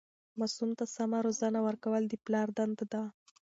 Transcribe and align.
ماسوم 0.39 0.69
ته 0.77 0.85
سمه 0.95 1.17
روزنه 1.25 1.59
ورکول 1.67 2.03
د 2.09 2.13
پلار 2.25 2.47
دنده 2.57 2.85
ده. 2.93 3.01